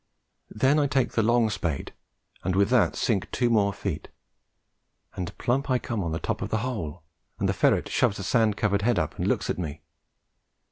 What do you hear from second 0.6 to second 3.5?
I take the long spade, and with that sink